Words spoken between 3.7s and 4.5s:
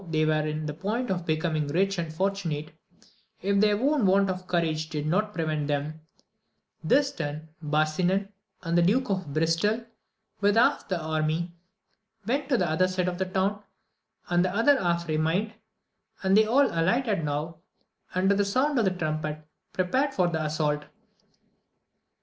own want of